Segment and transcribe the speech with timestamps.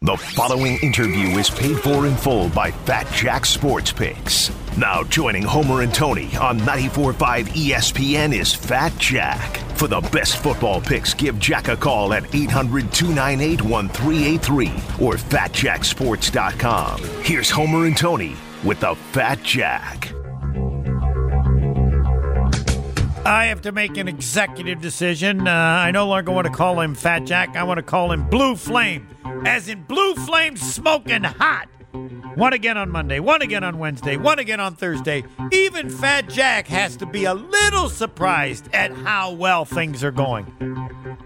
[0.00, 4.52] The following interview is paid for in full by Fat Jack Sports Picks.
[4.76, 9.56] Now joining Homer and Tony on 94.5 ESPN is Fat Jack.
[9.76, 14.66] For the best football picks, give Jack a call at 800 298 1383
[15.04, 17.02] or fatjacksports.com.
[17.24, 20.12] Here's Homer and Tony with the Fat Jack.
[23.26, 25.48] I have to make an executive decision.
[25.48, 27.56] Uh, I no longer want to call him Fat Jack.
[27.56, 29.08] I want to call him Blue Flame
[29.46, 31.68] as in blue flames smoking hot.
[32.34, 35.24] One again on Monday, one again on Wednesday, one again on Thursday.
[35.50, 40.44] Even Fat Jack has to be a little surprised at how well things are going.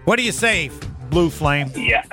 [0.05, 0.71] What do you say,
[1.09, 1.71] Blue Flame?
[1.75, 2.03] Yeah,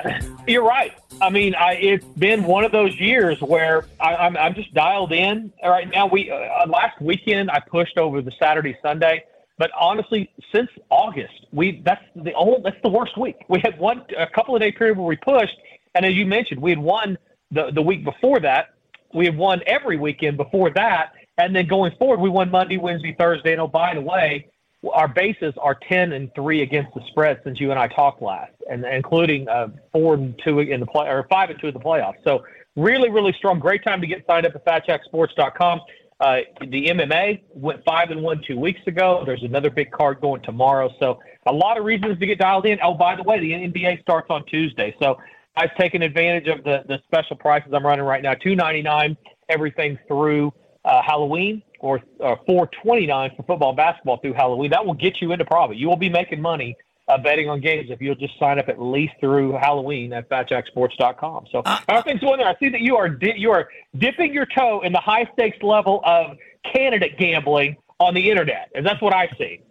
[0.47, 0.93] you're right.
[1.21, 4.73] I mean, I, it's been one of those years where I, am I'm, I'm just
[4.73, 6.07] dialed in right now.
[6.07, 9.23] We uh, last weekend I pushed over the Saturday Sunday,
[9.57, 13.35] but honestly, since August, we that's the old that's the worst week.
[13.47, 15.55] We had one a couple of day period where we pushed,
[15.95, 17.17] and as you mentioned, we had won
[17.51, 18.73] the, the week before that.
[19.13, 21.13] We had won every weekend before that.
[21.37, 23.51] And then going forward, we won Monday, Wednesday, Thursday.
[23.51, 24.47] And oh, by the way,
[24.93, 28.53] our bases are 10 and 3 against the spread since you and I talked last,
[28.69, 31.79] and including uh, 4 and 2 in the play or 5 and 2 in the
[31.79, 32.23] playoffs.
[32.23, 32.43] So,
[32.75, 33.59] really, really strong.
[33.59, 35.81] Great time to get signed up at fatjacksports.com.
[36.19, 39.23] Uh, the MMA went 5 and 1 two weeks ago.
[39.25, 40.89] There's another big card going tomorrow.
[40.99, 42.79] So, a lot of reasons to get dialed in.
[42.83, 44.95] Oh, by the way, the NBA starts on Tuesday.
[44.99, 45.19] So,
[45.55, 48.33] I've taken advantage of the, the special prices I'm running right now.
[48.33, 49.17] Two ninety nine
[49.49, 50.53] everything through
[50.85, 54.71] uh, Halloween, or uh, four twenty nine for football, basketball through Halloween.
[54.71, 55.77] That will get you into profit.
[55.77, 56.75] You will be making money
[57.07, 61.47] uh, betting on games if you'll just sign up at least through Halloween at FatJackSports.com.
[61.51, 62.47] So uh, how are things going there?
[62.47, 65.57] I see that you are di- you are dipping your toe in the high stakes
[65.61, 66.37] level of
[66.73, 69.61] candidate gambling on the internet, and that's what I see.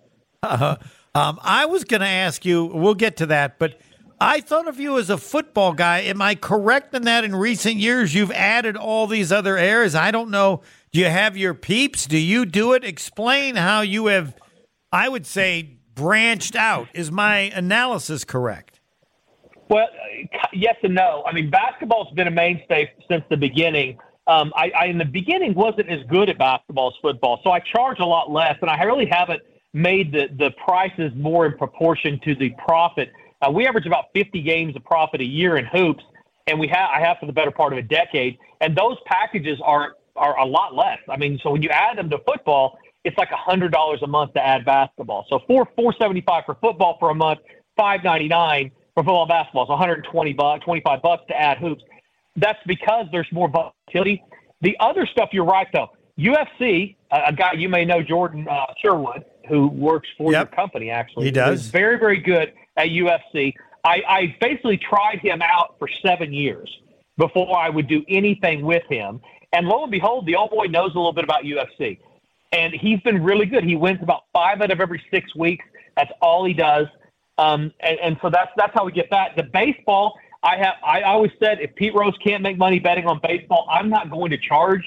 [0.43, 0.77] Uh,
[1.15, 2.67] um, I was going to ask you.
[2.67, 3.81] We'll get to that, but
[4.23, 6.01] I thought of you as a football guy.
[6.01, 9.95] Am I correct in that in recent years you've added all these other areas?
[9.95, 10.61] I don't know.
[10.93, 12.05] Do you have your peeps?
[12.05, 12.85] Do you do it?
[12.85, 14.37] Explain how you have,
[14.93, 16.89] I would say, branched out.
[16.93, 18.81] Is my analysis correct?
[19.71, 19.87] Well,
[20.53, 21.25] yes and no.
[21.27, 23.99] I mean, basketball's been a mainstay since the beginning.
[24.27, 27.61] Um, I, I, in the beginning, wasn't as good at basketball as football, so I
[27.61, 29.43] charge a lot less, and I really haven't
[29.73, 33.11] made the, the prices more in proportion to the profit
[33.43, 36.05] uh, we average about 50 games of profit a year in hoops,
[36.47, 38.39] and we have I have for the better part of a decade.
[38.61, 40.99] And those packages are are a lot less.
[41.09, 44.35] I mean, so when you add them to football, it's like hundred dollars a month
[44.35, 45.27] to add basketball.
[45.31, 47.41] So four four seventy five for football for a month,
[47.77, 49.67] five ninety nine for football and basketball.
[49.67, 51.83] So 120 bucks, 25 bucks to add hoops.
[52.37, 54.23] That's because there's more volatility.
[54.61, 55.89] The other stuff, you're right though.
[56.19, 60.51] UFC, a guy you may know, Jordan uh, Sherwood, who works for yep.
[60.51, 61.27] your company actually.
[61.27, 61.63] He does.
[61.63, 63.55] He's very, very good at UFC.
[63.85, 66.71] I, I basically tried him out for seven years
[67.17, 69.21] before I would do anything with him.
[69.53, 71.99] And lo and behold, the old boy knows a little bit about UFC.
[72.53, 73.65] And he's been really good.
[73.65, 75.65] He wins about five out of every six weeks.
[75.97, 76.87] That's all he does.
[77.39, 79.37] Um, and, and so that's that's how we get that.
[79.37, 83.21] The baseball, I have I always said if Pete Rose can't make money betting on
[83.23, 84.85] baseball, I'm not going to charge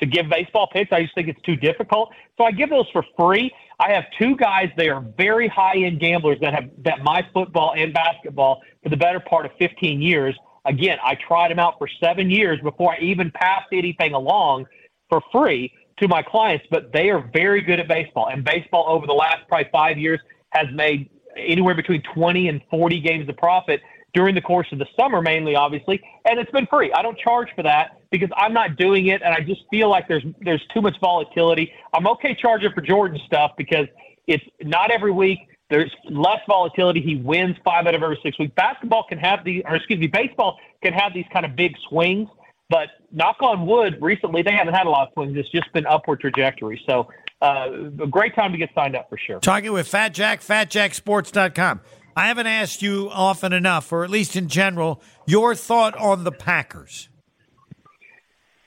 [0.00, 0.92] to give baseball picks.
[0.92, 2.10] I just think it's too difficult.
[2.36, 3.52] So I give those for free.
[3.78, 4.70] I have two guys.
[4.76, 8.96] They are very high end gamblers that have bet my football and basketball for the
[8.96, 10.36] better part of 15 years.
[10.64, 14.66] Again, I tried them out for seven years before I even passed anything along
[15.08, 18.28] for free to my clients, but they are very good at baseball.
[18.28, 23.00] And baseball over the last probably five years has made anywhere between 20 and 40
[23.00, 23.80] games of profit
[24.14, 26.00] during the course of the summer, mainly, obviously.
[26.24, 26.92] And it's been free.
[26.92, 30.08] I don't charge for that because I'm not doing it, and I just feel like
[30.08, 31.72] there's there's too much volatility.
[31.92, 33.86] I'm okay charging for Jordan stuff because
[34.26, 35.40] it's not every week.
[35.68, 37.00] There's less volatility.
[37.00, 38.52] He wins five out of every six weeks.
[38.54, 42.28] Basketball can have these, or excuse me, baseball can have these kind of big swings.
[42.70, 45.36] But knock on wood, recently they haven't had a lot of swings.
[45.36, 46.82] It's just been upward trajectory.
[46.86, 47.08] So
[47.42, 47.68] uh,
[48.00, 49.40] a great time to get signed up for sure.
[49.40, 51.80] Talking with Fat Jack, fatjacksports.com.
[52.16, 56.32] I haven't asked you often enough, or at least in general, your thought on the
[56.32, 57.08] Packers.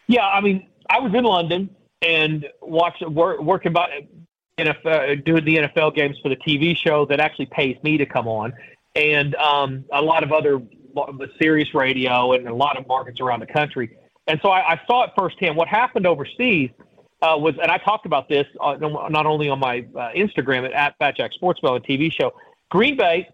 [0.07, 1.69] Yeah, I mean, I was in London
[2.01, 3.89] and watched work, working about
[4.57, 8.27] NFL, doing the NFL games for the TV show that actually pays me to come
[8.27, 8.53] on,
[8.95, 10.61] and um, a lot of other
[11.39, 13.97] Sirius radio and a lot of markets around the country.
[14.27, 15.55] And so I, I saw it firsthand.
[15.55, 16.71] What happened overseas
[17.21, 20.73] uh, was, and I talked about this uh, not only on my uh, Instagram at,
[20.73, 22.33] at Fat Jack TV show.
[22.69, 23.29] Green Bay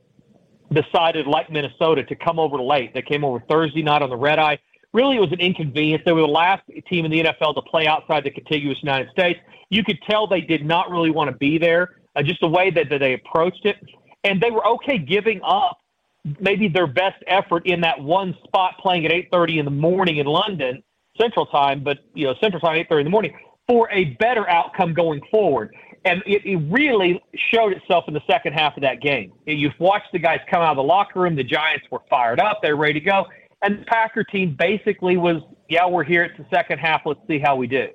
[0.72, 2.94] decided, like Minnesota, to come over late.
[2.94, 4.60] They came over Thursday night on the red eye
[4.94, 6.04] really it was an inconvenience.
[6.06, 9.40] They were the last team in the NFL to play outside the contiguous United States.
[9.70, 12.70] You could tell they did not really want to be there, uh, just the way
[12.72, 13.78] that, that they approached it.
[14.24, 15.80] And they were okay giving up
[16.40, 20.26] maybe their best effort in that one spot playing at 8:30 in the morning in
[20.26, 20.82] London
[21.20, 23.34] Central Time, but you know Central Time 8:30 in the morning
[23.68, 25.76] for a better outcome going forward.
[26.06, 27.24] And it, it really
[27.54, 29.32] showed itself in the second half of that game.
[29.46, 31.36] You've watched the guys come out of the locker room.
[31.36, 32.60] The Giants were fired up.
[32.62, 33.26] They're ready to go.
[33.62, 36.24] And the Packer team basically was, yeah, we're here.
[36.24, 37.04] It's the second half.
[37.06, 37.88] Let's see how we do.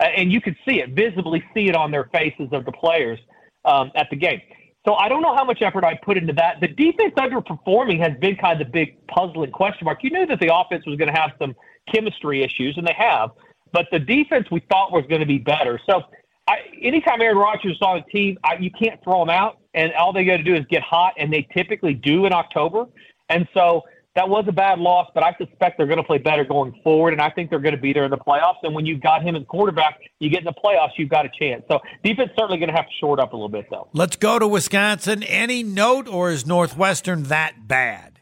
[0.00, 3.20] Uh, and you could see it, visibly see it on their faces of the players
[3.64, 4.40] um, at the game.
[4.84, 6.60] So I don't know how much effort I put into that.
[6.60, 10.02] The defense underperforming has been kind of the big puzzling question mark.
[10.02, 11.54] You knew that the offense was going to have some
[11.92, 13.30] chemistry issues, and they have,
[13.72, 15.80] but the defense we thought was going to be better.
[15.86, 16.02] So
[16.46, 19.92] I, anytime Aaron Rodgers is on a team, I, you can't throw them out, and
[19.94, 22.86] all they got to do is get hot, and they typically do in October.
[23.28, 23.82] And so
[24.14, 27.14] that was a bad loss, but I suspect they're going to play better going forward,
[27.14, 28.58] and I think they're going to be there in the playoffs.
[28.62, 31.30] And when you've got him as quarterback, you get in the playoffs, you've got a
[31.38, 31.62] chance.
[31.70, 33.88] So defense certainly going to have to short up a little bit, though.
[33.94, 35.22] Let's go to Wisconsin.
[35.22, 38.18] Any note, or is Northwestern that bad?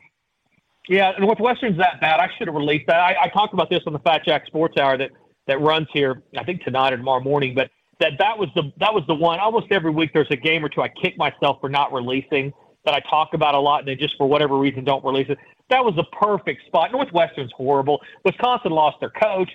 [0.89, 2.21] Yeah, Northwestern's that bad.
[2.21, 3.01] I should have released that.
[3.01, 5.11] I, I talked about this on the Fat Jack Sports Hour that
[5.51, 6.23] that runs here.
[6.39, 9.41] I think tonight or tomorrow morning, but that that was the that was the one.
[9.41, 12.53] Almost every week, there's a game or two I kick myself for not releasing
[12.85, 15.39] that I talk about a lot, and they just for whatever reason don't release it.
[15.69, 16.93] That was the perfect spot.
[16.93, 18.01] Northwestern's horrible.
[18.25, 19.51] Wisconsin lost their coach.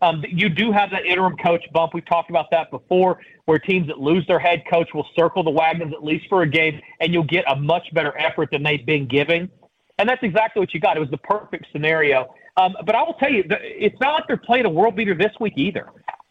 [0.00, 1.92] Um, you do have that interim coach bump.
[1.92, 5.50] We've talked about that before, where teams that lose their head coach will circle the
[5.50, 8.84] wagons at least for a game, and you'll get a much better effort than they've
[8.86, 9.50] been giving.
[9.98, 10.96] And that's exactly what you got.
[10.96, 12.32] It was the perfect scenario.
[12.58, 15.32] Um, but I will tell you, it's not like they're playing a world beater this
[15.38, 15.86] week either.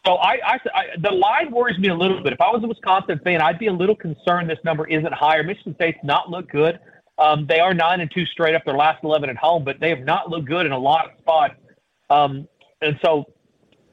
[0.06, 2.34] So I, I, I, the line worries me a little bit.
[2.34, 5.44] If I was a Wisconsin fan, I'd be a little concerned this number isn't higher.
[5.44, 6.80] Michigan State's not looked good.
[7.18, 9.90] Um, they are nine and two straight up their last eleven at home, but they
[9.90, 11.56] have not looked good in a lot of spots.
[12.10, 12.48] Um,
[12.82, 13.26] and so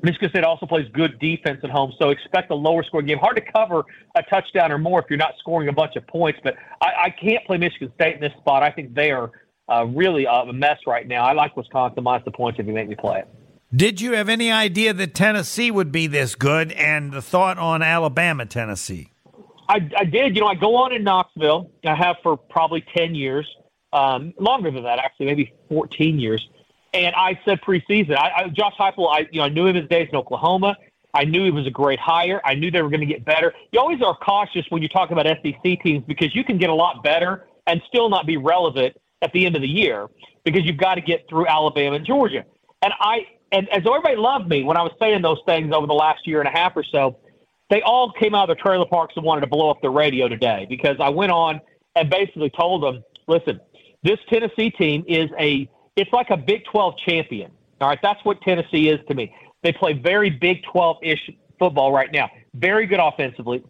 [0.03, 3.19] Michigan State also plays good defense at home, so expect a lower scoring game.
[3.19, 3.85] Hard to cover
[4.15, 6.39] a touchdown or more if you're not scoring a bunch of points.
[6.45, 8.63] But I, I can't play Michigan State in this spot.
[8.63, 9.31] I think they are
[9.69, 11.25] uh, really a mess right now.
[11.25, 13.29] I like Wisconsin minus the points if you make me play it.
[13.75, 16.71] Did you have any idea that Tennessee would be this good?
[16.73, 19.11] And the thought on Alabama, Tennessee?
[19.69, 20.37] I, I did.
[20.37, 21.71] You know, I go on in Knoxville.
[21.85, 23.49] I have for probably 10 years,
[23.93, 26.47] um, longer than that, actually, maybe 14 years.
[26.93, 28.17] And I said preseason.
[28.17, 30.77] I, I, Josh Heupel, I, you know, I knew him his days in Oklahoma.
[31.13, 32.41] I knew he was a great hire.
[32.45, 33.53] I knew they were going to get better.
[33.73, 36.75] You always are cautious when you talk about SEC teams because you can get a
[36.75, 40.07] lot better and still not be relevant at the end of the year
[40.45, 42.45] because you've got to get through Alabama and Georgia.
[42.83, 45.95] And I, and as everybody loved me when I was saying those things over the
[45.95, 47.17] last year and a half or so,
[47.71, 50.29] they all came out of their trailer parks and wanted to blow up the radio
[50.29, 51.61] today because I went on
[51.97, 53.59] and basically told them, listen,
[54.03, 57.51] this Tennessee team is a, it's like a Big 12 champion.
[57.81, 59.35] All right, that's what Tennessee is to me.
[59.63, 62.29] They play very Big 12 ish football right now.
[62.53, 63.65] Very good offensively.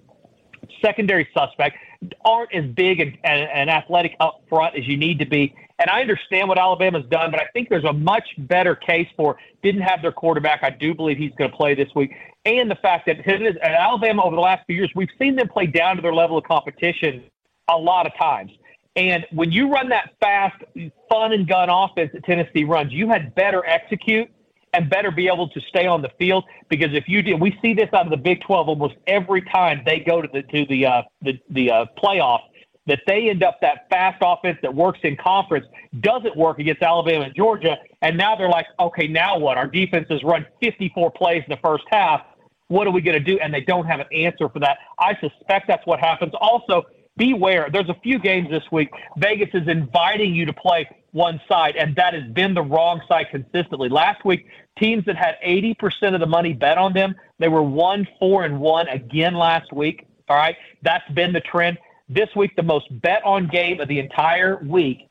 [0.82, 1.76] Secondary suspect
[2.24, 5.54] aren't as big and, and, and athletic up front as you need to be.
[5.78, 9.36] And I understand what Alabama's done, but I think there's a much better case for
[9.62, 10.60] didn't have their quarterback.
[10.62, 12.12] I do believe he's going to play this week.
[12.44, 15.66] And the fact that at Alabama over the last few years, we've seen them play
[15.66, 17.24] down to their level of competition
[17.68, 18.52] a lot of times.
[18.96, 20.62] And when you run that fast,
[21.08, 24.30] fun and gun offense that Tennessee runs, you had better execute
[24.74, 27.72] and better be able to stay on the field because if you do, we see
[27.72, 30.86] this out of the Big 12 almost every time they go to the to the
[30.86, 32.40] uh, the the uh, playoff
[32.86, 35.66] that they end up that fast offense that works in conference
[36.00, 37.78] doesn't work against Alabama and Georgia.
[38.02, 39.56] And now they're like, okay, now what?
[39.56, 42.22] Our defense has run 54 plays in the first half.
[42.68, 43.38] What are we going to do?
[43.38, 44.78] And they don't have an answer for that.
[44.98, 46.32] I suspect that's what happens.
[46.40, 46.82] Also,
[47.16, 47.68] beware.
[47.72, 48.90] There's a few games this week.
[49.18, 53.26] Vegas is inviting you to play one side, and that has been the wrong side
[53.30, 53.88] consistently.
[53.88, 58.06] Last week, teams that had 80% of the money bet on them, they were one,
[58.18, 60.06] four, and one again last week.
[60.28, 60.56] All right.
[60.82, 61.78] That's been the trend.
[62.08, 65.08] This week, the most bet on game of the entire week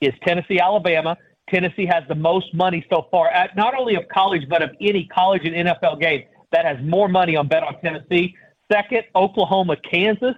[0.00, 1.16] is Tennessee, Alabama.
[1.48, 5.04] Tennessee has the most money so far at not only of college, but of any
[5.06, 8.34] college and NFL game that has more money on bet on Tennessee.
[8.72, 10.34] Second, Oklahoma, Kansas.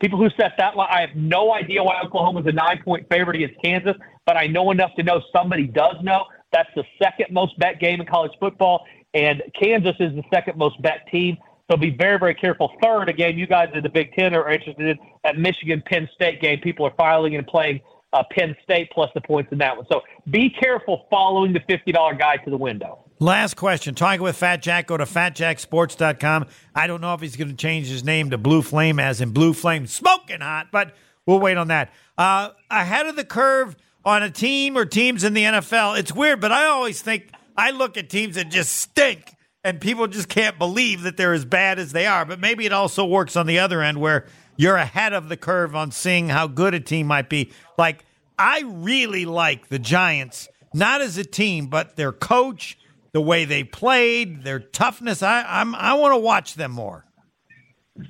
[0.00, 3.06] People who set that line, I have no idea why Oklahoma is a nine point
[3.10, 6.24] favorite against Kansas, but I know enough to know somebody does know.
[6.52, 8.84] That's the second most bet game in college football,
[9.14, 11.38] and Kansas is the second most bet team.
[11.70, 12.72] So be very, very careful.
[12.82, 16.08] Third, a game you guys in the Big Ten are interested in, that Michigan Penn
[16.14, 16.60] State game.
[16.60, 17.80] People are filing and playing
[18.12, 19.86] uh, Penn State plus the points in that one.
[19.90, 23.05] So be careful following the $50 guide to the window.
[23.18, 23.94] Last question.
[23.94, 26.46] Talking with Fat Jack, go to fatjacksports.com.
[26.74, 29.30] I don't know if he's going to change his name to Blue Flame, as in
[29.30, 30.94] Blue Flame smoking hot, but
[31.24, 31.92] we'll wait on that.
[32.18, 36.40] Uh, ahead of the curve on a team or teams in the NFL, it's weird,
[36.40, 40.58] but I always think I look at teams that just stink and people just can't
[40.58, 42.24] believe that they're as bad as they are.
[42.24, 45.74] But maybe it also works on the other end where you're ahead of the curve
[45.74, 47.50] on seeing how good a team might be.
[47.76, 48.04] Like
[48.38, 52.78] I really like the Giants, not as a team, but their coach,
[53.16, 55.22] the way they played, their toughness.
[55.22, 57.06] I I'm, I want to watch them more.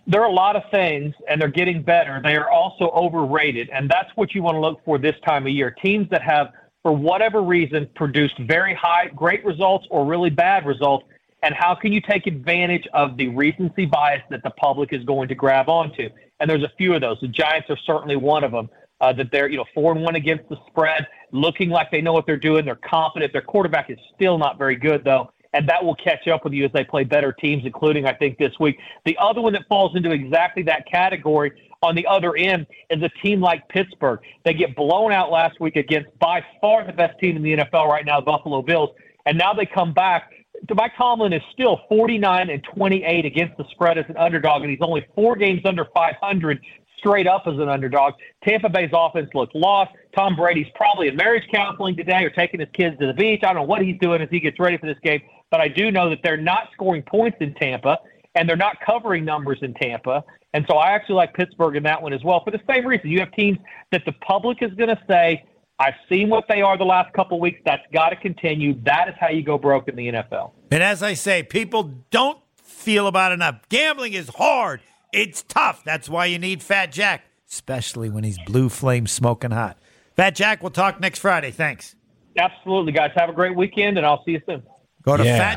[0.08, 2.20] There are a lot of things, and they're getting better.
[2.20, 5.52] They are also overrated, and that's what you want to look for this time of
[5.52, 5.70] year.
[5.70, 6.48] Teams that have,
[6.82, 11.06] for whatever reason, produced very high, great results or really bad results,
[11.44, 15.28] and how can you take advantage of the recency bias that the public is going
[15.28, 16.08] to grab onto?
[16.40, 17.20] And there's a few of those.
[17.20, 18.68] The Giants are certainly one of them
[19.00, 22.12] uh, that they're you know four and one against the spread, looking like they know
[22.12, 22.64] what they're doing.
[22.64, 23.32] They're confident.
[23.32, 26.64] Their quarterback is still not very good though, and that will catch up with you
[26.64, 28.78] as they play better teams, including I think this week.
[29.04, 33.10] The other one that falls into exactly that category on the other end is a
[33.24, 34.20] team like Pittsburgh.
[34.44, 37.88] They get blown out last week against by far the best team in the NFL
[37.88, 38.90] right now, the Buffalo Bills,
[39.26, 40.32] and now they come back.
[40.74, 44.80] Mike Tomlin is still 49 and 28 against the spread as an underdog, and he's
[44.80, 46.60] only four games under 500
[46.98, 48.14] straight up as an underdog.
[48.46, 49.92] Tampa Bay's offense looked lost.
[50.16, 53.40] Tom Brady's probably in marriage counseling today or taking his kids to the beach.
[53.42, 55.68] I don't know what he's doing as he gets ready for this game, but I
[55.68, 57.98] do know that they're not scoring points in Tampa
[58.34, 60.24] and they're not covering numbers in Tampa.
[60.52, 63.10] And so I actually like Pittsburgh in that one as well for the same reason.
[63.10, 63.58] You have teams
[63.92, 65.44] that the public is going to say,
[65.78, 67.60] I've seen what they are the last couple weeks.
[67.66, 68.80] That's got to continue.
[68.84, 70.52] That is how you go broke in the NFL.
[70.70, 73.60] And as I say, people don't feel about enough.
[73.68, 74.80] Gambling is hard.
[75.16, 75.82] It's tough.
[75.82, 79.78] That's why you need Fat Jack, especially when he's blue flame smoking hot.
[80.14, 81.50] Fat Jack, we'll talk next Friday.
[81.50, 81.96] Thanks.
[82.38, 83.12] Absolutely, guys.
[83.16, 84.62] Have a great weekend, and I'll see you soon.
[85.02, 85.54] Go to Yeah,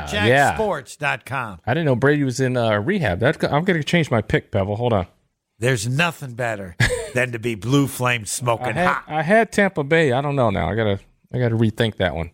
[0.56, 1.60] fatjacksports.com.
[1.66, 3.20] I didn't know Brady was in uh, rehab.
[3.20, 4.76] That, I'm going to change my pick, Pebble.
[4.76, 5.06] Hold on.
[5.58, 6.76] There's nothing better
[7.14, 9.04] than to be blue flame I smoking had, hot.
[9.08, 10.12] I had Tampa Bay.
[10.12, 10.70] I don't know now.
[10.70, 11.00] I gotta
[11.34, 12.30] I gotta rethink that one.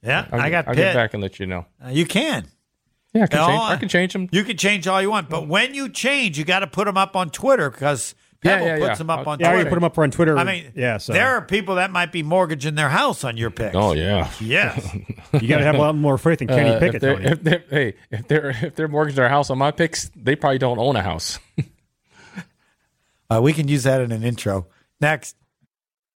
[0.00, 0.84] Yeah, I'll, I got I'll Pitt.
[0.84, 1.66] get back and let you know.
[1.84, 2.46] Uh, you can.
[3.14, 4.28] Yeah, I can, change, I- I can change them.
[4.32, 6.96] You can change all you want, but when you change, you got to put them
[6.96, 8.94] up on Twitter because Yeah, Pebble yeah, puts yeah.
[8.94, 9.64] them up on Yeah, Twitter.
[9.64, 10.38] you put them up on Twitter.
[10.38, 13.50] I mean, yeah, so there are people that might be mortgaging their house on your
[13.50, 13.76] picks.
[13.76, 14.30] Oh yeah.
[14.40, 14.82] Yes.
[15.40, 17.00] you got to have a lot more faith in Kenny Uh, Pickett.
[17.02, 20.58] they're, if hey, if they're if they're mortgaging their house on my picks, they probably
[20.58, 21.38] don't own a house.
[23.30, 24.66] uh, we can use that in an intro.
[25.00, 25.36] Next.